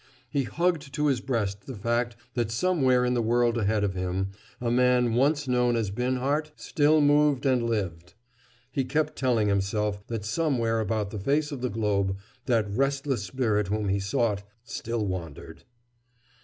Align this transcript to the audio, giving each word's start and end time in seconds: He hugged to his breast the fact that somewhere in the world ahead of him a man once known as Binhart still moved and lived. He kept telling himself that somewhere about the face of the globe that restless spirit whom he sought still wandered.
He 0.31 0.45
hugged 0.45 0.95
to 0.95 1.05
his 1.05 1.21
breast 1.21 1.67
the 1.67 1.75
fact 1.75 2.15
that 2.33 2.49
somewhere 2.49 3.05
in 3.05 3.13
the 3.13 3.21
world 3.21 3.55
ahead 3.55 3.83
of 3.83 3.93
him 3.93 4.29
a 4.59 4.71
man 4.71 5.13
once 5.13 5.47
known 5.47 5.75
as 5.75 5.91
Binhart 5.91 6.51
still 6.55 7.01
moved 7.01 7.45
and 7.45 7.61
lived. 7.69 8.15
He 8.71 8.83
kept 8.83 9.15
telling 9.15 9.47
himself 9.47 10.01
that 10.07 10.25
somewhere 10.25 10.79
about 10.79 11.11
the 11.11 11.19
face 11.19 11.51
of 11.51 11.61
the 11.61 11.69
globe 11.69 12.17
that 12.47 12.67
restless 12.67 13.21
spirit 13.21 13.67
whom 13.67 13.89
he 13.89 13.99
sought 13.99 14.41
still 14.63 15.05
wandered. 15.05 15.65